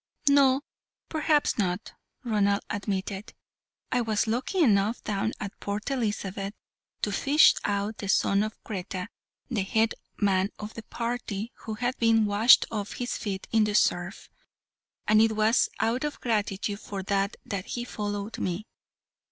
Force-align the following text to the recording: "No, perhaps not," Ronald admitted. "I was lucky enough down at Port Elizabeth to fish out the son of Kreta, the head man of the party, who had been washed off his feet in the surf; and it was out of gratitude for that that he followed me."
"No, 0.27 0.61
perhaps 1.09 1.59
not," 1.59 1.93
Ronald 2.23 2.61
admitted. 2.71 3.35
"I 3.91 4.01
was 4.01 4.25
lucky 4.25 4.57
enough 4.63 5.03
down 5.03 5.33
at 5.39 5.59
Port 5.59 5.91
Elizabeth 5.91 6.55
to 7.03 7.11
fish 7.11 7.53
out 7.65 7.99
the 7.99 8.09
son 8.09 8.41
of 8.41 8.57
Kreta, 8.63 9.09
the 9.51 9.61
head 9.61 9.93
man 10.17 10.49
of 10.57 10.73
the 10.73 10.81
party, 10.81 11.51
who 11.53 11.75
had 11.75 11.95
been 11.99 12.25
washed 12.25 12.65
off 12.71 12.93
his 12.93 13.15
feet 13.15 13.47
in 13.51 13.65
the 13.65 13.75
surf; 13.75 14.27
and 15.07 15.21
it 15.21 15.33
was 15.33 15.69
out 15.79 16.03
of 16.03 16.19
gratitude 16.19 16.79
for 16.79 17.03
that 17.03 17.37
that 17.45 17.65
he 17.67 17.83
followed 17.83 18.39
me." 18.39 18.65